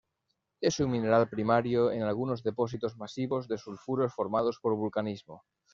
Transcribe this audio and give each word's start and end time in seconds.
Es 0.61 0.79
un 0.79 0.89
mineral 0.89 1.29
primario 1.29 1.91
en 1.91 2.01
algunos 2.01 2.41
depósitos 2.41 2.97
masivos 2.97 3.47
de 3.47 3.59
sulfuros 3.59 4.11
formados 4.11 4.57
por 4.59 4.75
vulcanismo. 4.75 5.43